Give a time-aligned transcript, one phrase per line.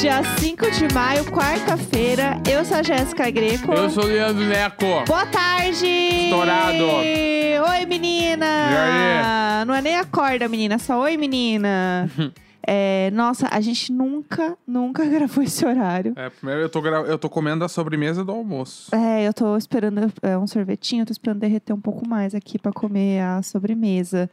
[0.00, 2.40] Dia 5 de maio, quarta-feira.
[2.48, 3.72] Eu sou a Jéssica Greco.
[3.72, 4.86] Eu sou o Leandro Neco.
[5.04, 5.86] Boa tarde!
[5.86, 6.84] Estourado.
[6.84, 8.46] Oi, menina!
[8.46, 9.66] E aí?
[9.66, 12.08] Não é nem acorda, menina, só oi, menina.
[12.70, 16.12] É, nossa, a gente nunca, nunca gravou esse horário.
[16.14, 16.98] É, primeiro eu tô, gra...
[16.98, 18.94] eu tô comendo a sobremesa do almoço.
[18.94, 22.70] É, eu tô esperando é, um sorvetinho, tô esperando derreter um pouco mais aqui pra
[22.70, 24.28] comer a sobremesa.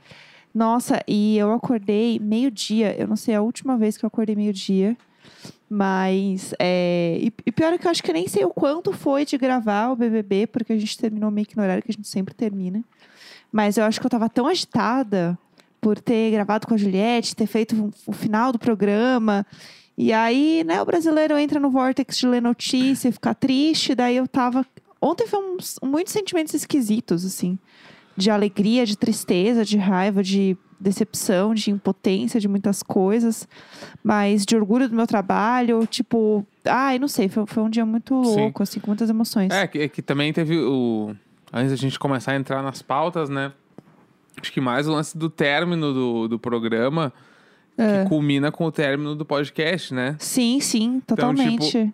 [0.53, 2.93] Nossa, e eu acordei meio-dia.
[2.99, 4.97] Eu não sei a última vez que eu acordei meio-dia.
[5.69, 6.53] Mas.
[6.59, 9.25] É, e, e pior é que eu acho que eu nem sei o quanto foi
[9.25, 12.07] de gravar o BBB, porque a gente terminou meio que no horário que a gente
[12.07, 12.83] sempre termina.
[13.51, 15.37] Mas eu acho que eu tava tão agitada
[15.81, 19.45] por ter gravado com a Juliette, ter feito o- final do programa.
[19.97, 23.95] E aí, né, o brasileiro entra no vortex de ler notícia e ficar triste.
[23.95, 24.65] Daí eu tava.
[25.01, 27.57] Ontem foi uns, muitos sentimentos esquisitos, assim.
[28.17, 33.47] De alegria, de tristeza, de raiva, de decepção, de impotência, de muitas coisas.
[34.03, 36.45] Mas de orgulho do meu trabalho, tipo.
[36.65, 38.35] Ai, não sei, foi, foi um dia muito Sim.
[38.41, 39.51] louco, assim, com muitas emoções.
[39.51, 41.15] É, que, é que também teve o.
[41.53, 43.51] Antes da gente começar a entrar nas pautas, né?
[44.41, 47.13] Acho que mais o lance do término do, do programa,
[47.77, 48.03] É.
[48.03, 50.15] que culmina com o término do podcast, né?
[50.19, 51.69] Sim, sim, totalmente.
[51.71, 51.93] tipo,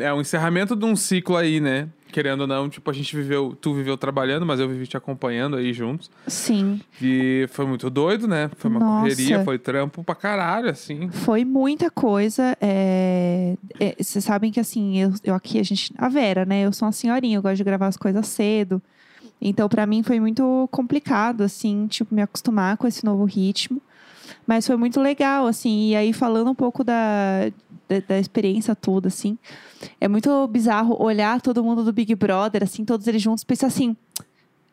[0.00, 1.88] É o encerramento de um ciclo aí, né?
[2.12, 5.56] Querendo ou não, tipo, a gente viveu, tu viveu trabalhando, mas eu vivi te acompanhando
[5.56, 6.10] aí juntos.
[6.26, 6.80] Sim.
[7.02, 8.50] E foi muito doido, né?
[8.56, 9.02] Foi uma Nossa.
[9.02, 11.10] correria, foi trampo pra caralho, assim.
[11.10, 12.56] Foi muita coisa.
[12.60, 15.92] é, é, Vocês sabem que assim, eu, eu aqui, a gente.
[15.98, 16.62] A Vera, né?
[16.64, 18.80] Eu sou uma senhorinha, eu gosto de gravar as coisas cedo.
[19.40, 23.82] Então, pra mim, foi muito complicado, assim, tipo, me acostumar com esse novo ritmo.
[24.46, 25.88] Mas foi muito legal, assim.
[25.90, 27.50] E aí, falando um pouco da,
[27.88, 29.36] da, da experiência toda, assim,
[30.00, 33.96] é muito bizarro olhar todo mundo do Big Brother, assim, todos eles juntos, pensar assim.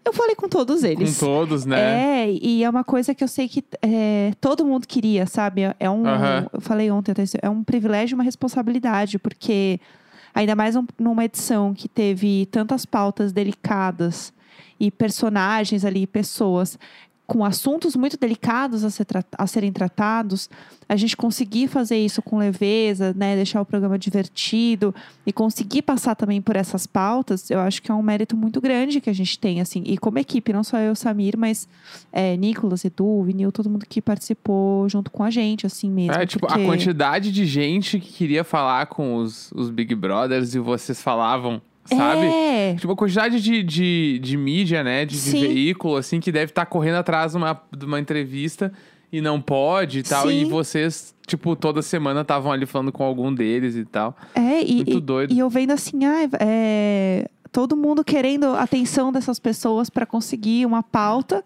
[0.06, 1.18] Eu falei com todos eles.
[1.18, 2.26] Com todos, né?
[2.26, 5.62] É, e é uma coisa que eu sei que é, todo mundo queria, sabe?
[5.80, 6.06] É um.
[6.06, 6.46] Aham.
[6.52, 9.80] Eu falei ontem até isso, é um privilégio e uma responsabilidade, porque
[10.36, 14.34] ainda mais um- numa edição que teve tantas pautas delicadas
[14.78, 16.78] e personagens ali, pessoas
[17.34, 20.48] com assuntos muito delicados a, ser a serem tratados,
[20.88, 24.94] a gente conseguir fazer isso com leveza, né, deixar o programa divertido
[25.26, 29.02] e conseguir passar também por essas pautas, eu acho que é um mérito muito grande
[29.02, 31.68] que a gente tem, assim, e como equipe, não só eu, Samir, mas
[32.12, 36.14] é, Nicolas, Edu, Vinil, todo mundo que participou junto com a gente, assim mesmo.
[36.14, 40.54] É, tipo, porque- a quantidade de gente que queria falar com os, os Big Brothers
[40.54, 42.26] e vocês falavam, sabe?
[42.26, 45.06] É, Tipo, a quantidade de, de, de mídia, né?
[45.06, 45.42] De, de Sim.
[45.42, 48.72] veículo, assim, que deve estar correndo atrás de uma, de uma entrevista
[49.12, 50.30] e não pode e tal.
[50.32, 50.50] E Sim.
[50.50, 54.16] vocês, tipo, toda semana estavam ali falando com algum deles e tal.
[54.34, 55.34] é, e, Muito e- doido.
[55.34, 60.82] e eu vendo assim, ah, é, todo mundo querendo atenção dessas pessoas para conseguir uma
[60.82, 61.44] pauta,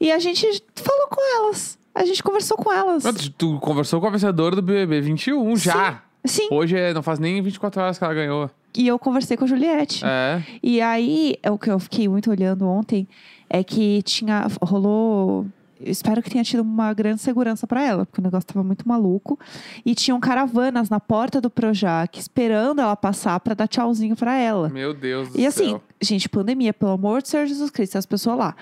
[0.00, 3.02] e a gente falou com elas, a gente conversou com elas.
[3.02, 6.02] Tu, tu conversou com a vencedora do BBB 21 já.
[6.28, 8.50] Sim, Hoje é, não faz nem 24 horas que ela ganhou.
[8.76, 10.04] e eu conversei com a Juliette.
[10.04, 10.42] É.
[10.62, 13.08] E aí, é o que eu fiquei muito olhando ontem
[13.50, 14.46] é que tinha.
[14.62, 15.46] rolou.
[15.80, 18.86] eu espero que tenha tido uma grande segurança pra ela, porque o negócio tava muito
[18.86, 19.38] maluco.
[19.86, 24.68] E tinham caravanas na porta do Projac esperando ela passar pra dar tchauzinho pra ela.
[24.68, 25.82] Meu Deus do E assim, céu.
[26.02, 28.54] gente, pandemia, pelo amor do Senhor Jesus Cristo, as pessoas lá.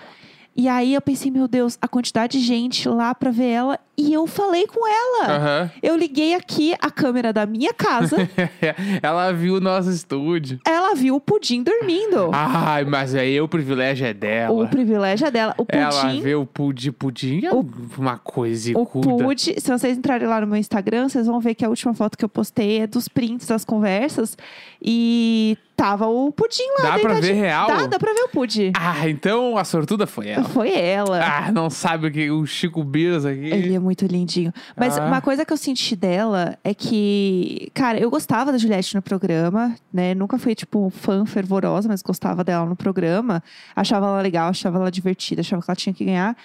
[0.56, 3.78] E aí eu pensei, meu Deus, a quantidade de gente lá pra ver ela.
[3.98, 5.36] E eu falei com ela.
[5.36, 5.70] Aham.
[5.82, 8.16] Eu liguei aqui a câmera da minha casa.
[9.02, 10.60] ela viu o nosso estúdio.
[10.66, 12.30] ela viu o Pudim dormindo.
[12.32, 14.54] Ai, mas aí o privilégio é dela.
[14.54, 15.54] o privilégio é dela.
[15.58, 15.78] O Pudim.
[15.78, 17.66] Ela vê o pudim, pudim é O-
[17.98, 18.84] uma coisa O.
[18.86, 22.16] Pudim, se vocês entrarem lá no meu Instagram, vocês vão ver que a última foto
[22.18, 24.36] que eu postei é dos prints das conversas.
[24.82, 26.90] E tava o Pudim lá.
[26.92, 27.66] Dá pra ver real?
[27.68, 28.72] Dá, dá pra ver o Pudim.
[28.74, 30.44] Ah, então a sortuda foi ela.
[30.44, 31.20] Foi ela.
[31.22, 33.44] Ah, não sabe o que o Chico Biras aqui.
[33.52, 34.52] Ele é muito lindinho.
[34.74, 35.04] Mas Ah.
[35.04, 39.74] uma coisa que eu senti dela é que, cara, eu gostava da Juliette no programa,
[39.92, 40.14] né?
[40.14, 43.42] Nunca fui, tipo, fã fervorosa, mas gostava dela no programa.
[43.74, 46.36] Achava ela legal, achava ela divertida, achava que ela tinha que ganhar.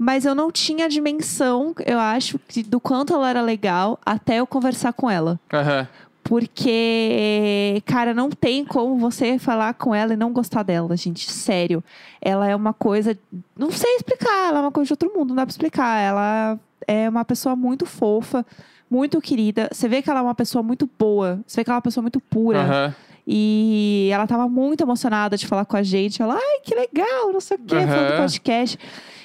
[0.00, 4.46] Mas eu não tinha a dimensão, eu acho, do quanto ela era legal até eu
[4.46, 5.40] conversar com ela.
[5.52, 5.88] Aham.
[6.28, 11.32] Porque, cara, não tem como você falar com ela e não gostar dela, gente.
[11.32, 11.82] Sério.
[12.20, 13.18] Ela é uma coisa.
[13.56, 15.98] Não sei explicar, ela é uma coisa de outro mundo, não dá pra explicar.
[15.98, 18.44] Ela é uma pessoa muito fofa,
[18.90, 19.70] muito querida.
[19.72, 21.40] Você vê que ela é uma pessoa muito boa.
[21.46, 22.60] Você vê que ela é uma pessoa muito pura.
[22.60, 22.94] Aham.
[23.26, 26.20] E ela tava muito emocionada de falar com a gente.
[26.20, 28.78] Ela, ai, que legal, não sei o quê, falando do podcast.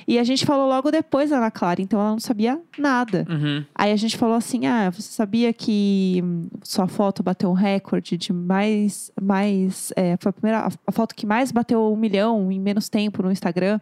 [0.07, 3.25] E a gente falou logo depois da Ana Clara, então ela não sabia nada.
[3.29, 3.63] Uhum.
[3.75, 6.23] Aí a gente falou assim: ah, você sabia que
[6.63, 9.11] sua foto bateu um recorde de mais.
[9.21, 13.23] mais é, foi a primeira a, foto que mais bateu um milhão em menos tempo
[13.23, 13.79] no Instagram?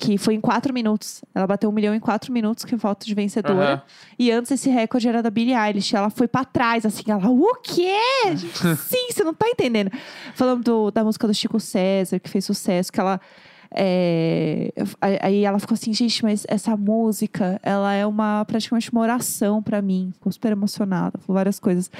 [0.00, 1.24] Que foi em quatro minutos.
[1.34, 3.68] Ela bateu um milhão em quatro minutos, que é foto de vencedora.
[3.72, 3.82] Aham.
[4.16, 5.96] E antes esse recorde era da Billie Eilish.
[5.96, 7.96] Ela foi pra trás, assim, ela, o quê?
[8.36, 9.90] Gente, sim, você não tá entendendo.
[10.36, 13.20] Falando do- da música do Chico César, que fez sucesso, que ela.
[13.70, 19.62] É, aí- ela ficou assim, gente, mas essa música, ela é uma praticamente uma oração
[19.62, 20.10] pra mim.
[20.14, 21.90] Ficou super emocionada, falou várias coisas.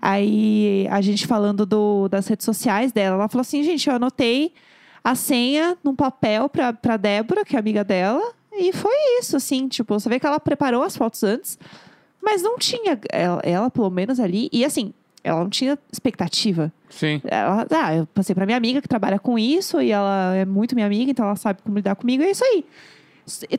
[0.00, 4.52] Aí a gente falando do, das redes sociais dela, ela falou assim, gente, eu anotei
[5.02, 8.22] a senha num papel pra, pra Débora, que é amiga dela,
[8.52, 11.58] e foi isso, assim, tipo, você vê que ela preparou as fotos antes,
[12.22, 16.72] mas não tinha ela, ela, pelo menos ali, e assim, ela não tinha expectativa.
[16.88, 17.20] Sim.
[17.24, 20.74] Ela, ah, eu passei pra minha amiga que trabalha com isso e ela é muito
[20.74, 22.64] minha amiga, então ela sabe como lidar comigo, é isso aí.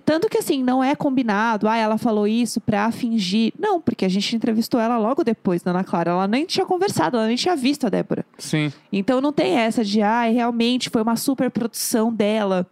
[0.03, 3.53] Tanto que assim, não é combinado, ah, ela falou isso pra fingir.
[3.57, 6.11] Não, porque a gente entrevistou ela logo depois Ana Clara.
[6.11, 8.25] Ela nem tinha conversado, ela nem tinha visto a Débora.
[8.37, 8.73] Sim.
[8.91, 12.67] Então não tem essa de, ah, realmente foi uma super produção dela.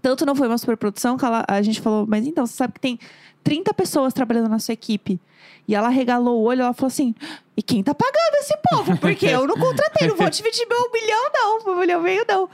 [0.00, 2.74] Tanto não foi uma super produção que ela- a gente falou, mas então, você sabe
[2.74, 2.98] que tem
[3.42, 5.20] 30 pessoas trabalhando na sua equipe.
[5.66, 7.14] E ela regalou o olho, ela falou assim:
[7.56, 8.96] e quem tá pagando esse povo?
[8.98, 12.48] Porque eu não contratei, não vou dividir meu milhão, não, meu milhão meio, não.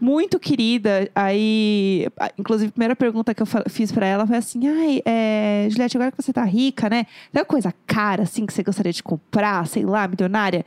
[0.00, 1.08] Muito querida.
[1.14, 5.96] Aí, inclusive, a primeira pergunta que eu fiz pra ela foi assim: ai, é, Juliette,
[5.96, 7.04] agora que você tá rica, né?
[7.32, 10.64] Tem uma coisa cara, assim, que você gostaria de comprar, sei lá, milionária?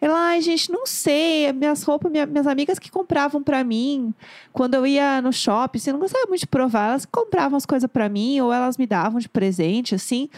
[0.00, 1.50] Ela, ai, gente, não sei.
[1.52, 4.12] Minhas roupas, minha- minhas amigas que compravam pra mim.
[4.52, 6.90] Quando eu ia no shopping, assim, eu não gostava muito de provar.
[6.90, 10.28] Elas compravam as coisas pra mim ou elas me davam de presente, assim.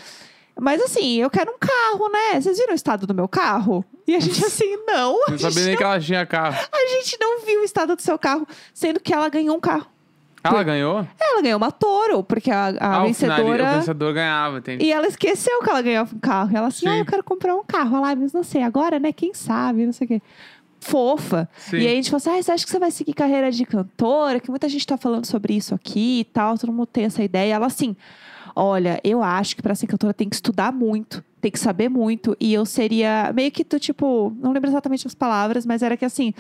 [0.58, 2.40] Mas assim, eu quero um carro, né?
[2.40, 3.84] Vocês viram o estado do meu carro?
[4.06, 5.20] E a gente assim, não.
[5.28, 6.56] Não sabia nem que ela tinha carro.
[6.72, 9.86] a gente não viu o estado do seu carro, sendo que ela ganhou um carro.
[10.42, 11.06] Ela ganhou?
[11.20, 13.64] Ela ganhou uma Toro, porque a, a ah, vencedora.
[13.64, 14.84] o vencedor ganhava, entendi.
[14.84, 16.52] E ela esqueceu que ela ganhava um carro.
[16.52, 16.88] E ela assim, Sim.
[16.88, 17.96] ah, eu quero comprar um carro.
[17.96, 19.12] Ela, ah, mas não sei, agora, né?
[19.12, 20.22] Quem sabe, não sei o quê.
[20.80, 21.48] Fofa.
[21.56, 21.78] Sim.
[21.78, 23.64] E aí a gente falou assim, ah, você acha que você vai seguir carreira de
[23.64, 24.38] cantora?
[24.38, 27.54] Que muita gente tá falando sobre isso aqui e tal, todo mundo tem essa ideia.
[27.54, 27.96] Ela assim,
[28.56, 32.34] olha, eu acho que pra ser cantora tem que estudar muito, tem que saber muito.
[32.40, 36.04] E eu seria meio que tu, tipo, não lembro exatamente as palavras, mas era que
[36.06, 36.32] assim,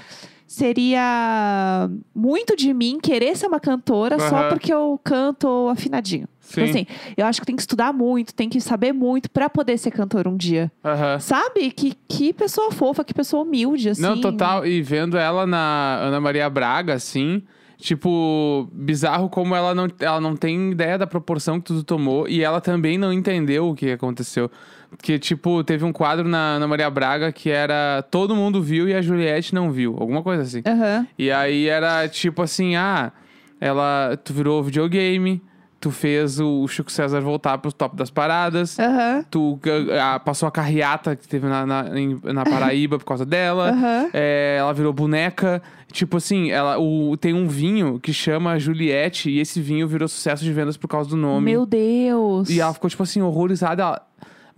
[0.46, 4.48] seria muito de mim querer ser uma cantora só Aham.
[4.48, 6.26] porque eu canto afinadinho.
[6.48, 6.70] Tipo Sim.
[6.70, 6.86] assim,
[7.16, 10.28] eu acho que tem que estudar muito, tem que saber muito pra poder ser cantor
[10.28, 10.70] um dia.
[10.84, 11.18] Aham.
[11.18, 11.70] Sabe?
[11.72, 14.00] Que, que pessoa fofa, que pessoa humilde, assim.
[14.02, 14.64] Não, total.
[14.64, 17.42] E vendo ela na Ana Maria Braga, assim,
[17.78, 22.42] tipo, bizarro como ela não, ela não tem ideia da proporção que tudo tomou e
[22.42, 24.50] ela também não entendeu o que aconteceu.
[24.90, 28.94] Porque, tipo, teve um quadro na Ana Maria Braga que era todo mundo viu e
[28.94, 29.96] a Juliette não viu.
[29.98, 30.62] Alguma coisa assim.
[30.66, 31.06] Aham.
[31.18, 33.12] E aí era tipo assim, ah,
[33.60, 34.16] ela.
[34.24, 35.42] Tu virou videogame,
[35.80, 38.78] tu fez o Chico César voltar pro top das paradas.
[38.78, 39.24] Aham.
[39.30, 39.58] Tu
[40.00, 43.70] ah, passou a carreata que teve na, na, em- na Paraíba por causa dela.
[43.76, 44.10] Aham.
[44.12, 45.62] É, ela virou boneca.
[45.92, 50.42] Tipo assim, ela, o, tem um vinho que chama Juliette e esse vinho virou sucesso
[50.44, 51.52] de vendas por causa do nome.
[51.52, 52.50] Meu Deus.
[52.50, 53.82] E ela ficou, tipo assim, horrorizada.
[53.82, 54.02] Ela-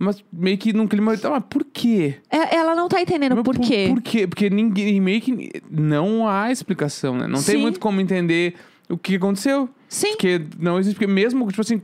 [0.01, 1.13] mas meio que num clima.
[1.23, 2.15] "Ah, Mas por quê?
[2.31, 3.87] É, ela não tá entendendo Mas por quê.
[3.89, 4.25] Por quê?
[4.25, 4.99] Porque ninguém.
[5.01, 5.61] Meio que.
[5.69, 7.27] Não há explicação, né?
[7.27, 7.61] Não tem Sim.
[7.61, 8.55] muito como entender
[8.89, 9.69] o que aconteceu.
[9.89, 10.11] Sim.
[10.11, 10.95] Porque não existe.
[10.95, 11.81] Porque mesmo, tipo assim,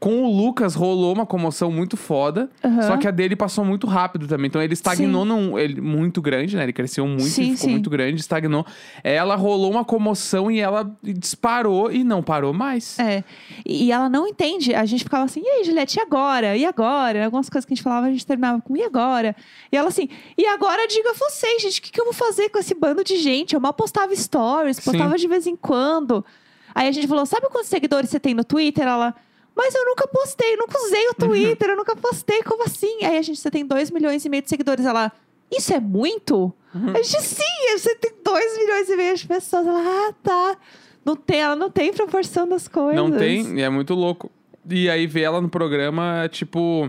[0.00, 2.50] com o Lucas rolou uma comoção muito foda.
[2.64, 2.82] Aham.
[2.82, 4.46] Só que a dele passou muito rápido também.
[4.46, 5.58] Então ele estagnou num.
[5.58, 6.62] Ele, muito grande, né?
[6.62, 7.70] Ele cresceu muito Sim, e ficou sim.
[7.72, 8.64] muito grande, estagnou.
[9.04, 12.98] Ela rolou uma comoção e ela disparou e não parou mais.
[12.98, 13.22] É.
[13.66, 14.74] E ela não entende.
[14.74, 16.56] A gente ficava assim, e aí, Juliette, e agora?
[16.56, 17.26] E agora?
[17.26, 19.36] Algumas coisas que a gente falava, a gente terminava com, e agora?
[19.70, 22.58] E ela assim, e agora diga vocês, gente, o que, que eu vou fazer com
[22.58, 23.54] esse bando de gente?
[23.54, 26.24] Eu mal postava stories, postava de vez em quando.
[26.74, 28.86] Aí a gente falou, sabe quantos seguidores você tem no Twitter?
[28.86, 29.14] Ela,
[29.54, 33.04] mas eu nunca postei, nunca usei o Twitter, eu nunca postei, como assim?
[33.04, 34.84] Aí a gente, você tem 2 milhões e meio de seguidores.
[34.84, 35.12] Ela,
[35.50, 36.52] isso é muito?
[36.74, 39.66] A gente, sim, você tem 2 milhões e meio de pessoas.
[39.66, 40.56] Ela, ah, tá.
[41.04, 42.96] Não tem, ela não tem proporção das coisas.
[42.96, 44.30] Não tem, e é muito louco.
[44.68, 46.88] E aí ver ela no programa, tipo.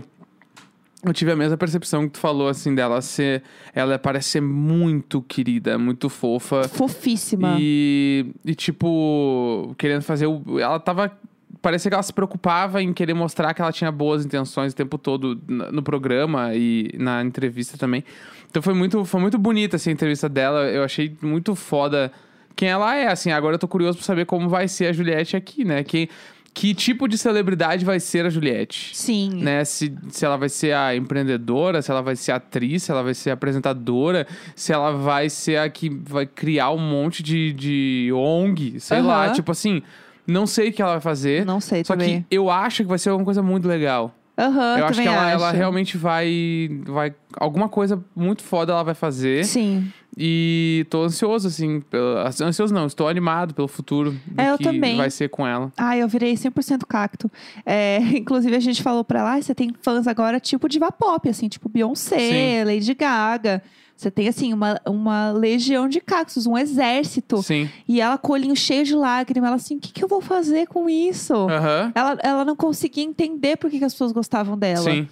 [1.04, 3.42] Eu tive a mesma percepção que tu falou, assim, dela ser.
[3.74, 6.68] Ela parece ser muito querida, muito fofa.
[6.68, 7.56] Fofíssima.
[7.60, 10.42] E, e, tipo, querendo fazer o.
[10.58, 11.12] Ela tava.
[11.60, 14.98] Parecia que ela se preocupava em querer mostrar que ela tinha boas intenções o tempo
[14.98, 18.04] todo no programa e na entrevista também.
[18.50, 20.64] Então foi muito, foi muito bonita assim, a entrevista dela.
[20.70, 22.12] Eu achei muito foda
[22.54, 23.08] quem ela é.
[23.08, 25.82] Assim, agora eu tô curioso pra saber como vai ser a Juliette aqui, né?
[25.82, 26.08] Que,
[26.54, 28.96] que tipo de celebridade vai ser a Juliette?
[28.96, 29.28] Sim.
[29.42, 29.64] né?
[29.64, 33.02] Se, se ela vai ser a empreendedora, se ela vai ser a atriz, se ela
[33.02, 38.10] vai ser apresentadora, se ela vai ser a que vai criar um monte de, de
[38.14, 39.06] ONG, sei Aham.
[39.08, 39.30] lá.
[39.30, 39.82] Tipo assim,
[40.26, 41.44] não sei o que ela vai fazer.
[41.44, 42.22] Não sei Só também.
[42.28, 44.14] que eu acho que vai ser alguma coisa muito legal.
[44.36, 45.56] Aham, eu acho que ela, ela acho.
[45.56, 47.14] realmente vai, vai.
[47.36, 49.44] Alguma coisa muito foda ela vai fazer.
[49.44, 49.92] Sim.
[50.16, 51.80] E tô ansioso, assim.
[51.80, 54.14] pelo- Ansioso não, estou animado pelo futuro.
[54.36, 54.96] É, eu que também.
[54.96, 55.72] vai ser com ela.
[55.76, 57.30] Ah, eu virei 100% cacto.
[57.66, 61.28] É, inclusive, a gente falou pra ela, ah, você tem fãs agora tipo diva pop,
[61.28, 63.62] assim, tipo Beyoncé, Lady Gaga.
[63.96, 67.40] Você tem, assim, uma, uma legião de cactos, um exército.
[67.44, 67.70] Sim.
[67.86, 69.46] E ela com o olhinho cheio de lágrimas.
[69.46, 71.32] Ela assim, o que, que eu vou fazer com isso?
[71.32, 71.92] Aham.
[71.94, 74.82] Ela, ela não conseguia entender por que, que as pessoas gostavam dela.
[74.90, 75.08] Sim.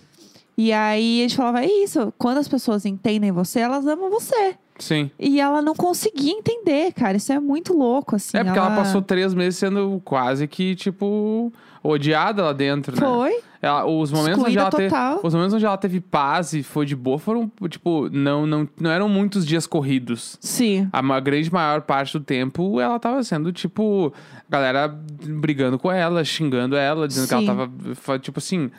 [0.57, 2.13] E aí a gente falava, é isso.
[2.19, 4.55] Quando as pessoas entendem você, elas amam você.
[4.79, 5.11] Sim.
[5.19, 7.17] E ela não conseguia entender, cara.
[7.17, 8.37] Isso é muito louco, assim.
[8.37, 8.75] é porque ela...
[8.75, 13.01] passou três meses sendo quase que, tipo, odiada lá dentro, né?
[13.07, 13.41] Foi.
[13.61, 14.89] Ela- os momentos onde ela teve.
[14.89, 15.21] total.
[15.23, 18.91] Os momentos onde ela teve paz e foi de boa foram, tipo, não, não, não
[18.91, 20.37] eram muitos dias corridos.
[20.41, 20.89] Sim.
[20.93, 24.13] A ma- grande maior parte do tempo ela tava sendo, tipo,
[24.51, 27.49] galera brigando com ela, xingando ela, dizendo que Sim.
[27.49, 28.19] ela tava.
[28.19, 28.71] Tipo assim.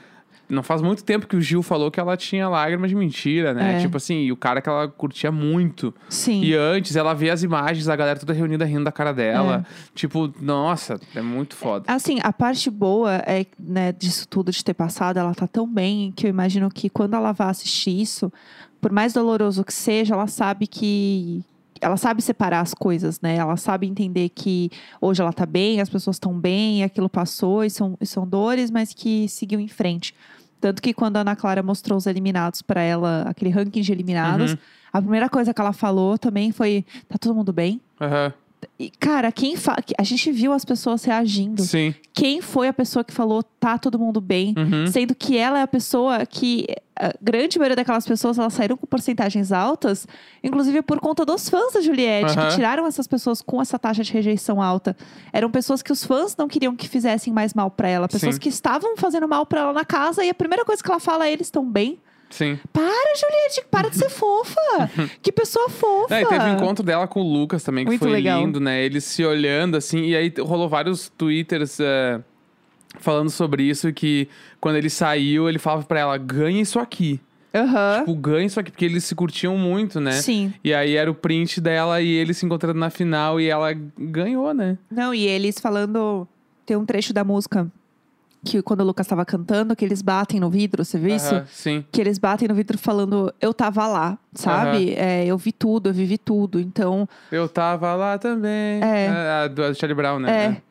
[0.50, 3.78] Não faz muito tempo que o Gil falou que ela tinha lágrimas de mentira, né?
[3.78, 3.80] É.
[3.80, 5.94] Tipo assim, e o cara que ela curtia muito.
[6.10, 6.42] Sim.
[6.44, 9.66] E antes ela vê as imagens, a galera toda reunida rindo da cara dela.
[9.68, 9.90] É.
[9.96, 11.86] Tipo, nossa, é muito foda.
[11.88, 16.12] Assim, a parte boa é, né, disso tudo de ter passado, ela tá tão bem
[16.16, 18.32] que eu imagino que quando ela vai assistir isso,
[18.82, 21.44] por mais doloroso que seja, ela sabe que.
[21.84, 23.36] Ela sabe separar as coisas, né?
[23.36, 24.70] Ela sabe entender que
[25.02, 28.72] hoje ela tá bem, as pessoas estão bem, aquilo passou e são, e são dores,
[28.72, 30.16] mas que seguiu em frente.
[30.62, 34.54] Tanto que quando a Ana Clara mostrou os eliminados pra ela, aquele ranking de eliminados,
[34.54, 34.58] Uhum.
[34.94, 37.82] a primeira coisa que ela falou também foi: tá todo mundo bem?
[38.00, 38.34] Aham.
[38.80, 39.76] E, cara, quem fa...
[39.98, 41.94] a gente viu as pessoas reagindo Sim.
[42.14, 44.88] quem foi a pessoa que falou tá todo mundo bem, Uhum.
[44.88, 46.66] sendo que ela é a pessoa que
[46.96, 50.08] a grande maioria daquelas pessoas elas saíram com porcentagens altas,
[50.44, 52.48] inclusive por conta dos fãs da Juliette, Aham.
[52.50, 54.96] que tiraram essas pessoas com essa taxa de rejeição alta.
[55.32, 58.42] Eram pessoas que os fãs não queriam que fizessem mais mal pra ela, pessoas Sim.
[58.42, 61.26] que estavam fazendo mal pra ela na casa e a primeira coisa que ela fala
[61.28, 61.98] é eles estão bem.
[62.34, 62.58] Sim.
[62.74, 64.90] Para, Juliette, para de ser fofa.
[65.22, 66.16] que pessoa fofa.
[66.16, 68.42] É, e teve o encontro dela com o Lucas também, que Muito foi legal.
[68.42, 68.84] lindo, né?
[68.84, 72.20] Eles se olhando, assim, e aí rolou vários twitters é,
[73.00, 74.28] falando sobre isso, que
[74.60, 77.20] quando ele saiu, ele falava pra ela, ganha isso aqui.
[77.54, 78.00] Aham.
[78.00, 80.14] Tipo, ganha isso aqui, porque eles se curtiam muito, né?
[80.14, 80.52] Sim.
[80.64, 84.56] E aí era o print dela e ele se encontrando na final e ela ganhou,
[84.56, 84.76] né?
[84.90, 86.28] Não, e eles falando.
[86.66, 87.70] Tem um trecho da música
[88.44, 91.34] que quando o Lucas tava cantando, que eles batem no vidro, você viu isso?
[91.34, 91.86] Aham, sim.
[91.92, 94.94] Que eles batem no vidro falando, eu tava lá, sabe?
[94.96, 96.60] É, eu vi tudo, eu vivi tudo.
[96.60, 98.82] Então, Eu tava lá também.
[98.84, 99.08] É.
[99.08, 100.46] A, a do Charlie Brown, né?
[100.46, 100.62] é.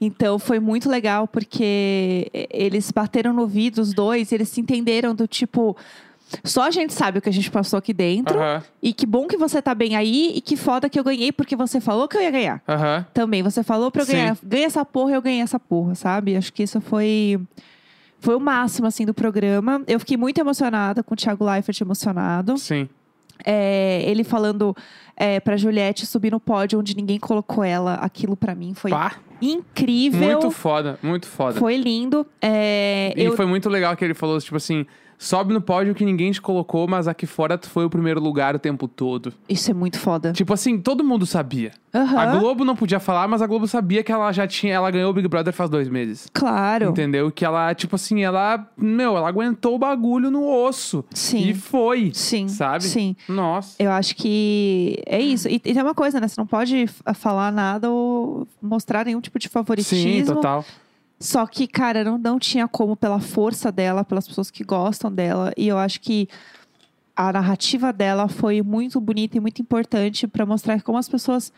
[0.00, 5.14] Então foi muito legal, porque eles bateram no vidro, os dois, e eles se entenderam
[5.14, 5.76] do tipo.
[6.44, 8.38] Só a gente sabe o que a gente passou aqui dentro.
[8.38, 10.32] Aham, E que bom que você tá bem aí.
[10.34, 12.62] E que foda que eu ganhei, porque você falou que eu ia ganhar.
[12.66, 13.06] aham.
[13.12, 14.12] Também, você falou pra eu Sim.
[14.12, 14.36] ganhar.
[14.42, 16.36] Ganha essa porra, eu ganhei essa porra, sabe?
[16.36, 17.38] Acho que isso foi.
[18.20, 19.82] Foi o máximo, assim, do programa.
[19.86, 22.56] Eu fiquei muito emocionada com o Thiago Leifert emocionado.
[22.56, 22.88] Sim.
[23.44, 24.76] É, ele falando
[25.16, 27.94] é, pra Juliette subir no pódio onde ninguém colocou ela.
[27.94, 30.20] Aquilo pra mim foi Pá, incrível.
[30.32, 31.58] muito foda, muito foda.
[31.58, 32.26] Foi lindo.
[32.40, 34.86] É, E eu, foi muito legal que ele falou, tipo assim,
[35.18, 38.54] sobe no pódio que ninguém te colocou, mas aqui fora tu foi o primeiro lugar
[38.54, 39.32] o tempo todo.
[39.48, 40.32] Isso é muito foda.
[40.32, 41.72] Tipo assim, todo mundo sabia.
[41.94, 44.90] Aham, A Globo não podia falar, mas a Globo sabia que ela já tinha, ela
[44.90, 46.26] ganhou o Big Brother faz dois meses.
[46.32, 46.88] Claro.
[46.88, 47.30] Entendeu?
[47.30, 51.04] Que ela, tipo assim, ela, meu, ela aguentou o bagulho no osso.
[51.12, 51.48] Sim.
[51.50, 52.10] E foi.
[52.14, 52.48] Sim.
[52.48, 52.84] Sabe?
[52.84, 53.14] Sim.
[53.28, 53.76] Nossa.
[53.78, 55.48] Eu acho que é isso.
[55.48, 56.28] E, e tem uma coisa, né?
[56.28, 60.10] Você não pode f- falar nada ou mostrar nenhum tipo de favoritismo.
[60.10, 60.64] Sim, total.
[61.18, 65.52] Só que, cara, não, não tinha como pela força dela, pelas pessoas que gostam dela.
[65.56, 66.28] E eu acho que
[67.14, 71.52] a narrativa dela foi muito bonita e muito importante pra mostrar como as pessoas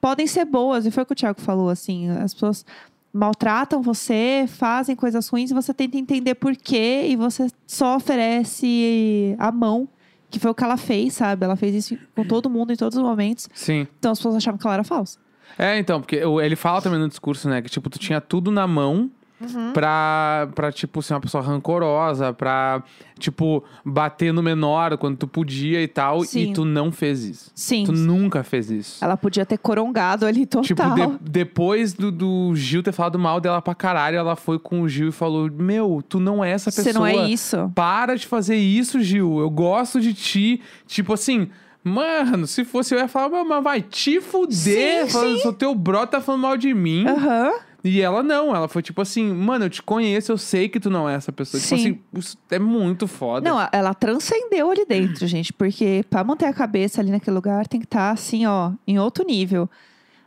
[0.00, 0.84] podem ser boas.
[0.84, 2.10] E foi o que o Thiago falou, assim.
[2.10, 2.64] As pessoas
[3.12, 9.34] maltratam você, fazem coisas ruins e você tenta entender por quê e você só oferece
[9.38, 9.88] a mão.
[10.36, 11.46] Que foi o que ela fez, sabe?
[11.46, 13.48] Ela fez isso com todo mundo em todos os momentos.
[13.54, 13.86] Sim.
[13.98, 15.18] Então as pessoas achavam que ela era falsa.
[15.56, 17.62] É, então, porque ele fala também no discurso, né?
[17.62, 19.72] Que, tipo, tu tinha tudo na mão Uhum.
[19.72, 22.82] pra, pra, tipo, ser uma pessoa rancorosa, pra,
[23.18, 26.22] tipo, bater no menor quando tu podia e tal.
[26.24, 26.50] Sim.
[26.50, 27.50] E tu não fez isso.
[27.54, 27.84] Sim.
[27.84, 29.04] Tu nunca fez isso.
[29.04, 30.64] Ela podia ter corongado ali total.
[30.64, 34.80] Tipo, de- depois do, do Gil ter falado mal dela pra caralho, ela foi com
[34.80, 36.84] o Gil e falou: Meu, tu não é essa pessoa.
[36.84, 37.70] Você não é isso.
[37.74, 39.38] Para de fazer isso, Gil.
[39.38, 40.62] Eu gosto de ti.
[40.86, 41.48] Tipo assim.
[41.88, 45.04] Mano, se fosse eu ia falar, "Mas- vai te fuder.
[45.04, 45.42] Sim, falando, sim.
[45.42, 47.06] "Seu teu brother tá falando mal de mim.
[47.06, 47.52] Aham.
[47.86, 50.90] E ela não, ela foi tipo assim, mano, eu te conheço, eu sei que tu
[50.90, 51.60] não é essa pessoa.
[51.60, 51.80] Tipo Sim.
[51.80, 53.48] assim, isso é muito foda.
[53.48, 55.52] Não, ela transcendeu ali dentro, gente.
[55.52, 59.24] Porque pra manter a cabeça ali naquele lugar tem que estar assim, ó, em outro
[59.24, 59.70] nível.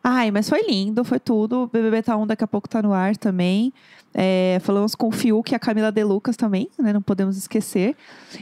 [0.01, 1.63] Ai, mas foi lindo, foi tudo.
[1.63, 3.73] O BBB tá 1 daqui a pouco tá no ar também.
[4.13, 6.93] É, falamos com o Fiuk e a Camila De Lucas também, né?
[6.93, 7.95] Não podemos esquecer.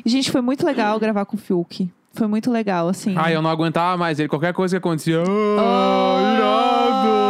[0.06, 1.90] E, gente, foi muito legal gravar com o Fiuk.
[2.14, 3.16] Foi muito legal, assim.
[3.18, 4.30] Ah, eu não aguentava mais ele.
[4.30, 5.24] Qualquer coisa que acontecia.
[5.24, 6.36] Ai.
[6.36, 7.27] irado!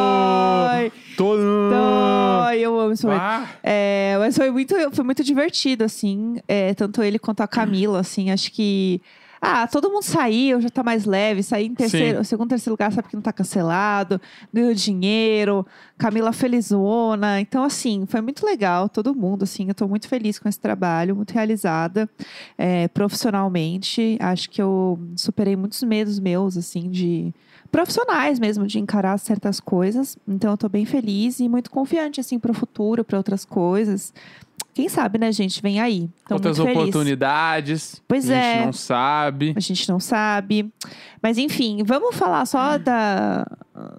[2.45, 3.21] Ai, eu amo esse momento.
[3.21, 6.37] Ah, É, mas foi muito, foi muito divertido, assim.
[6.47, 8.31] é, tanto ele quanto a Camila, assim.
[8.31, 9.01] Acho que.
[9.41, 11.43] Ah, todo mundo saiu, já tá mais leve.
[11.43, 14.19] Sair em terceiro, segundo, terceiro lugar, sabe que não tá cancelado.
[14.53, 15.65] Ganhou dinheiro.
[15.97, 17.39] Camila felizona.
[17.39, 18.89] Então, assim, foi muito legal.
[18.89, 19.67] Todo mundo, assim.
[19.67, 22.09] Eu tô muito feliz com esse trabalho, muito realizada
[22.57, 24.17] é, profissionalmente.
[24.19, 27.33] Acho que eu superei muitos medos meus, assim, de
[27.71, 30.17] profissionais mesmo, de encarar certas coisas.
[30.27, 34.13] Então, eu tô bem feliz e muito confiante, assim, pro futuro, para outras coisas.
[34.77, 35.59] Quem sabe, né, gente?
[35.59, 36.07] Vem aí.
[36.27, 37.99] Tô outras oportunidades.
[38.07, 38.65] Pois a gente é.
[38.67, 39.53] não sabe.
[39.55, 40.71] A gente não sabe.
[41.19, 43.43] Mas, enfim, vamos falar só da...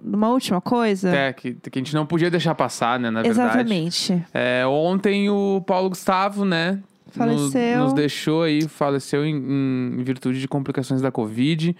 [0.01, 1.13] de uma última coisa?
[1.13, 3.49] É, que, que a gente não podia deixar passar, né, na verdade.
[3.49, 4.25] Exatamente.
[4.33, 6.79] É, ontem o Paulo Gustavo, né?
[7.07, 7.79] Faleceu.
[7.79, 11.75] Nos, nos deixou aí, faleceu em, em virtude de complicações da Covid.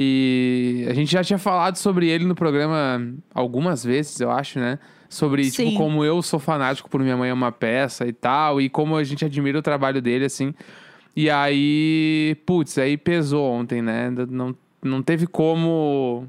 [0.00, 4.78] E a gente já tinha falado sobre ele no programa algumas vezes, eu acho, né?
[5.08, 5.70] Sobre, Sim.
[5.70, 8.60] tipo, como eu sou fanático por Minha Mãe é uma Peça e tal.
[8.60, 10.54] E como a gente admira o trabalho dele, assim.
[11.16, 14.08] E aí, putz, aí pesou ontem, né?
[14.30, 16.28] Não, não teve como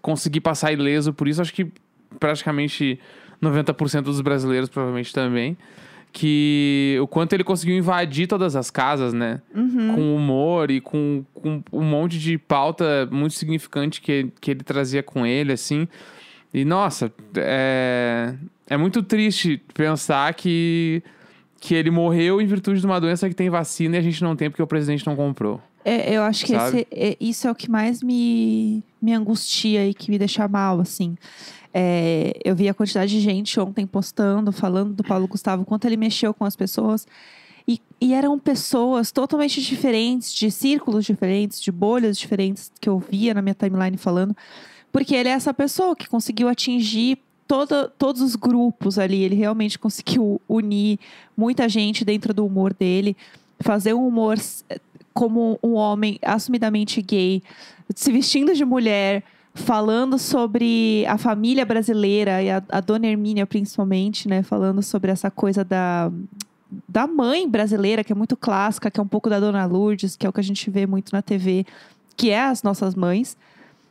[0.00, 1.42] conseguir passar ileso por isso.
[1.42, 1.72] Acho que
[2.20, 3.00] praticamente
[3.42, 5.58] 90% dos brasileiros provavelmente também.
[6.12, 9.40] Que o quanto ele conseguiu invadir todas as casas, né?
[9.54, 9.94] Uhum.
[9.94, 15.02] Com humor e com, com um monte de pauta muito significante que, que ele trazia
[15.02, 15.88] com ele, assim.
[16.52, 18.34] E, nossa, é,
[18.68, 21.02] é muito triste pensar que,
[21.58, 24.36] que ele morreu em virtude de uma doença que tem vacina e a gente não
[24.36, 25.62] tem porque o presidente não comprou.
[25.84, 29.92] É, eu acho que esse- é- isso é o que mais me, me angustia e
[29.94, 31.16] que me deixa mal, assim.
[31.74, 35.96] É, eu vi a quantidade de gente ontem postando, falando do Paulo Gustavo, quanto ele
[35.96, 37.06] mexeu com as pessoas.
[37.66, 43.32] E, e eram pessoas totalmente diferentes, de círculos diferentes, de bolhas diferentes, que eu via
[43.34, 44.36] na minha timeline falando.
[44.90, 47.18] Porque ele é essa pessoa que conseguiu atingir
[47.48, 49.22] todo, todos os grupos ali.
[49.22, 50.98] Ele realmente conseguiu unir
[51.36, 53.16] muita gente dentro do humor dele.
[53.60, 54.36] Fazer um humor
[55.12, 57.42] como um homem assumidamente gay,
[57.94, 59.22] se vestindo de mulher,
[59.54, 64.42] falando sobre a família brasileira e a, a dona Hermínia principalmente, né?
[64.42, 66.10] Falando sobre essa coisa da,
[66.88, 70.26] da mãe brasileira, que é muito clássica, que é um pouco da dona Lourdes, que
[70.26, 71.66] é o que a gente vê muito na TV,
[72.16, 73.36] que é as nossas mães.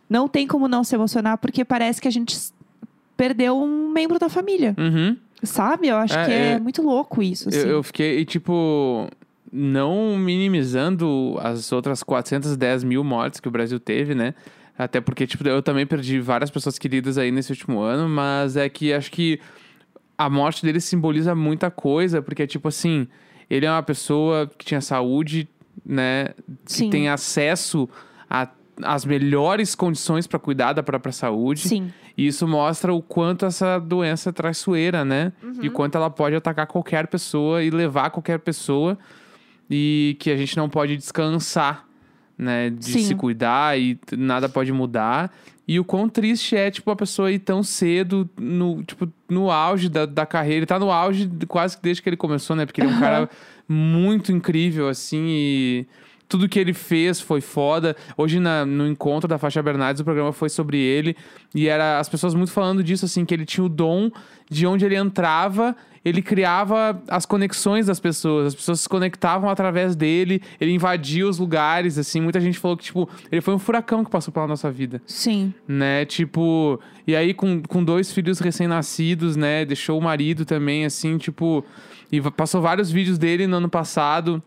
[0.09, 2.35] Não tem como não se emocionar, porque parece que a gente
[3.15, 5.15] perdeu um membro da família, Uhum.
[5.43, 5.87] sabe?
[5.89, 7.59] Eu acho É, que é, é- muito louco isso, assim.
[7.59, 9.07] Eu, eu fiquei, tipo,
[9.51, 14.33] não minimizando as outras 410 mil mortes que o Brasil teve, né?
[14.77, 18.67] Até porque, tipo, eu também perdi várias pessoas queridas aí nesse último ano, mas é
[18.69, 19.39] que acho que
[20.17, 23.07] a morte dele simboliza muita coisa, porque, tipo assim,
[23.49, 25.47] ele é uma pessoa que tinha saúde,
[25.85, 26.29] né?
[26.65, 26.89] Que Sim.
[26.89, 27.89] tem acesso
[28.29, 28.47] a
[28.83, 31.67] as melhores condições para cuidar da própria saúde.
[31.67, 31.91] Sim.
[32.17, 35.31] E isso mostra o quanto essa doença é traiçoeira, né?
[35.61, 38.97] E o quanto ela pode atacar qualquer pessoa e levar qualquer pessoa.
[39.71, 41.87] E que a gente não pode descansar,
[42.37, 42.69] né?
[42.69, 42.99] De Sim.
[42.99, 45.31] se cuidar e nada pode mudar.
[45.67, 49.87] E o quão triste é, tipo, a pessoa ir tão cedo, no, tipo, no auge
[49.87, 50.57] da, da carreira.
[50.57, 52.65] Ele tá no auge quase que desde que ele começou, né?
[52.65, 53.29] Porque ele é um cara
[53.69, 55.87] muito incrível, assim, e
[56.31, 57.93] tudo que ele fez foi foda.
[58.17, 61.13] Hoje, na- no encontro da Faixa Bernardes, o programa foi sobre ele.
[61.53, 64.09] E era as pessoas muito falando disso, assim, que ele tinha o dom
[64.49, 68.47] de onde ele entrava, ele criava as conexões das pessoas.
[68.47, 72.21] As pessoas se conectavam através dele, ele invadia os lugares, assim.
[72.21, 75.53] Muita gente falou que, tipo, ele foi um furacão que passou pela nossa vida Sim.
[75.67, 76.05] né?
[76.05, 79.65] Tipo, e aí com, com dois filhos recém-nascidos, né?
[79.65, 81.63] Deixou o marido também, assim, tipo.
[82.11, 84.41] E passou vários vídeos dele no ano passado.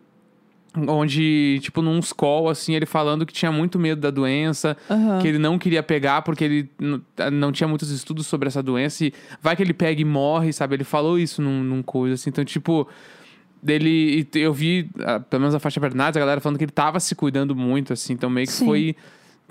[0.87, 5.19] Onde, tipo, num call, assim, ele falando que tinha muito medo da doença, Aham.
[5.21, 9.05] que ele não queria pegar porque ele n- não tinha muitos estudos sobre essa doença
[9.05, 10.75] e vai que ele pega e morre, sabe?
[10.75, 12.29] Ele falou isso num, num coisa, assim.
[12.29, 12.87] Então, tipo,
[13.61, 14.27] dele.
[14.35, 17.15] Eu vi, ah, pelo menos a faixa Bernardes, a galera falando que ele tava se
[17.15, 18.13] cuidando muito, assim.
[18.13, 18.65] Então, meio que Sim.
[18.65, 18.95] foi.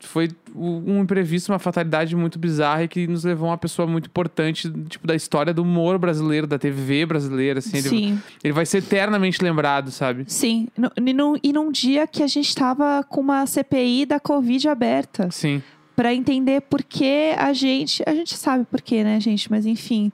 [0.05, 4.07] Foi um imprevisto, uma fatalidade muito bizarra e que nos levou a uma pessoa muito
[4.07, 7.79] importante, tipo, da história do humor brasileiro, da TV brasileira, assim.
[7.79, 8.23] Ele, Sim.
[8.43, 10.25] ele vai ser eternamente lembrado, sabe?
[10.29, 10.69] Sim.
[10.77, 14.69] No- E num, e num dia que a gente tava com uma CPI da Covid
[14.69, 15.31] aberta.
[15.31, 15.63] Sim.
[15.97, 18.03] Pra entender por que a gente.
[18.07, 19.51] A gente sabe por quê, né, gente?
[19.51, 20.11] Mas enfim.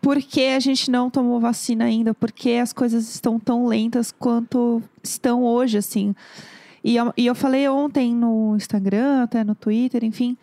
[0.00, 2.14] Por que a gente não tomou vacina ainda?
[2.14, 6.14] Por que as coisas estão tão lentas quanto estão hoje, assim?
[6.82, 10.36] E eu, e eu falei ontem no Instagram, até no Twitter, enfim.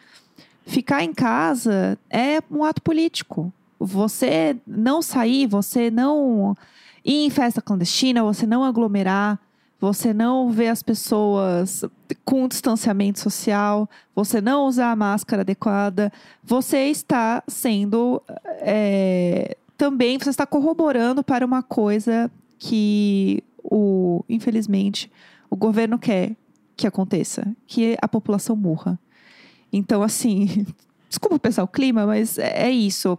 [0.66, 3.54] Ficar em casa é um ato político.
[3.80, 6.56] Você não sair, você não
[7.04, 9.40] ir em festa clandestina, você não aglomerar,
[9.80, 11.84] você não vê as pessoas
[12.24, 16.12] com distanciamento social, você não usar a máscara adequada,
[16.44, 18.22] você está sendo
[18.62, 25.12] é, também você está corroborando para uma coisa que o infelizmente
[25.56, 26.36] o governo quer
[26.76, 29.00] que aconteça, que a população morra.
[29.72, 30.68] Então assim,
[31.08, 33.18] desculpa pensar o clima, mas é, é isso.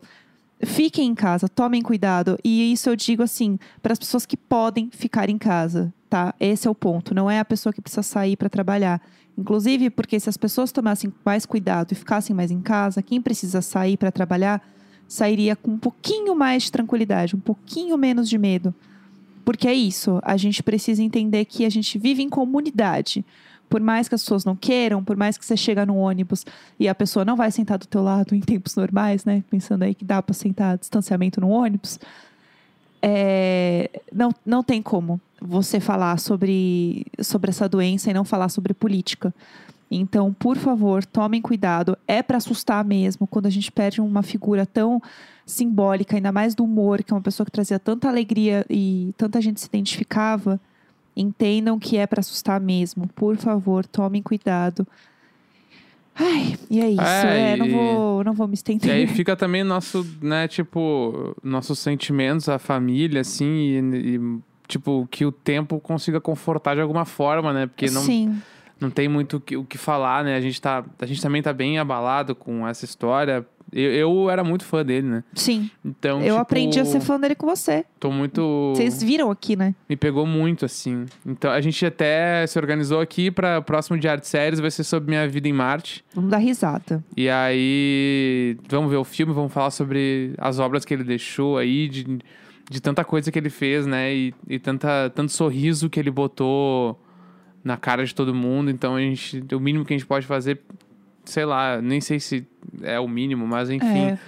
[0.60, 2.38] Fiquem em casa, tomem cuidado.
[2.44, 6.34] E isso eu digo assim, para as pessoas que podem ficar em casa, tá?
[6.38, 7.14] Esse é o ponto.
[7.14, 9.00] Não é a pessoa que precisa sair para trabalhar.
[9.36, 13.62] Inclusive, porque se as pessoas tomassem mais cuidado e ficassem mais em casa, quem precisa
[13.62, 14.62] sair para trabalhar
[15.08, 18.74] sairia com um pouquinho mais de tranquilidade, um pouquinho menos de medo.
[19.46, 23.24] Porque é isso, a gente precisa entender que a gente vive em comunidade.
[23.68, 26.44] Por mais que as pessoas não queiram, por mais que você chega no ônibus
[26.80, 29.44] e a pessoa não vai sentar do teu lado em tempos normais, né?
[29.48, 32.00] Pensando aí que dá para sentar distanciamento no ônibus.
[33.00, 38.74] É, não, não tem como você falar sobre, sobre essa doença e não falar sobre
[38.74, 39.32] política.
[39.90, 41.96] Então, por favor, tomem cuidado.
[42.08, 45.00] É para assustar mesmo quando a gente perde uma figura tão
[45.44, 49.40] simbólica, ainda mais do humor, que é uma pessoa que trazia tanta alegria e tanta
[49.40, 50.60] gente se identificava.
[51.16, 53.06] Entendam que é para assustar mesmo.
[53.14, 54.86] Por favor, tomem cuidado.
[56.14, 57.02] Ai, e é isso.
[57.02, 58.90] É, É, não, e- vou, não vou me E estender.
[58.90, 64.20] aí fica também nosso, né, tipo, nossos sentimentos, a família, assim, e, e,
[64.66, 67.66] tipo, que o tempo consiga confortar de alguma forma, né?
[67.66, 68.40] Porque não, Sim,
[68.80, 70.36] não tem muito o que, falar, né?
[70.36, 73.46] A gente, tá, a gente também tá bem abalado com essa história.
[73.72, 75.24] Eu, eu era muito fã dele, né?
[75.34, 75.70] sim.
[75.84, 77.84] Então, eu tipo, aprendi a ser fã dele com você.
[77.98, 78.72] Tô muito...
[78.76, 79.74] Vocês viram aqui, né?
[79.88, 81.04] Me pegou muito, assim.
[81.26, 84.84] Então, a gente até se organizou aqui para o próximo Diário de Séries, vai ser
[84.84, 86.04] sobre minha vida em Marte.
[86.14, 87.02] Vamos dar risada.
[87.16, 91.88] E aí, vamos ver o filme, vamos falar sobre as obras que ele deixou aí,
[91.88, 92.18] de,
[92.70, 94.14] de tanta coisa que ele fez, né?
[94.14, 97.00] E, e tanta, tanto sorriso que ele botou
[97.66, 98.70] na cara de todo mundo.
[98.70, 100.60] Então, a gente, o mínimo que a gente pode fazer,
[101.24, 102.46] sei lá, nem sei se
[102.80, 104.18] é o mínimo, mas enfim, É.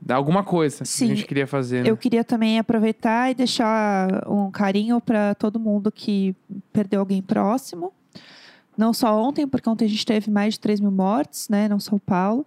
[0.00, 1.06] dá alguma coisa Sim.
[1.08, 1.84] que a gente queria fazer.
[1.84, 1.90] Né?
[1.90, 6.34] Eu queria também aproveitar e deixar um carinho para todo mundo que
[6.72, 7.92] perdeu alguém próximo.
[8.78, 11.78] Não só ontem, porque ontem a gente teve mais de 3 mil mortes, né, no
[11.78, 12.46] São Paulo.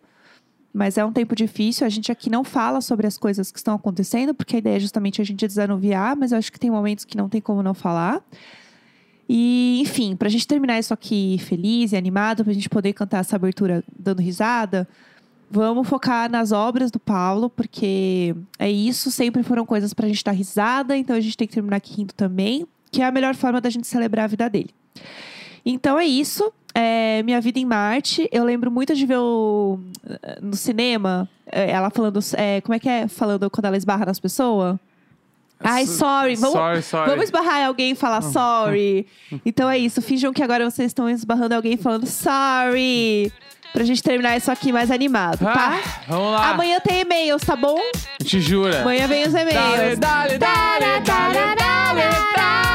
[0.74, 1.86] Mas é um tempo difícil.
[1.86, 4.80] A gente aqui não fala sobre as coisas que estão acontecendo, porque a ideia é
[4.80, 7.76] justamente a gente desanuviar, mas eu acho que tem momentos que não tem como não
[7.76, 8.19] falar.
[9.28, 13.36] E, enfim, pra gente terminar isso aqui feliz e animado, pra gente poder cantar essa
[13.36, 14.88] abertura dando risada,
[15.50, 20.32] vamos focar nas obras do Paulo, porque é isso, sempre foram coisas pra gente dar
[20.32, 23.62] risada, então a gente tem que terminar aqui rindo também, que é a melhor forma
[23.62, 24.70] da gente celebrar a vida dele.
[25.66, 26.52] Então é isso.
[26.76, 28.28] É, minha vida em Marte.
[28.32, 29.80] Eu lembro muito de ver o-
[30.42, 32.20] no cinema é, ela falando.
[32.36, 33.08] é, como é que é?
[33.08, 34.78] Falando quando ela esbarra nas pessoas?
[35.63, 36.36] Ai, sorry.
[36.36, 37.10] Vamos, Sorry, sorry.
[37.10, 39.08] Vamos esbarrar alguém e falar sorry.
[39.45, 40.02] Então é isso.
[40.02, 43.32] Finjam que agora vocês estão esbarrando alguém falando sorry.
[43.71, 45.80] Pra gente terminar isso aqui mais animado, tá?
[45.84, 46.49] Ah, vamos lá.
[46.52, 47.80] Amanhã tem e-mails, tá bom?
[48.21, 48.82] Gente jura.
[48.82, 49.97] Amanhã vem os Dale, e-mails.
[49.99, 52.73] dale, dale, dale, dale.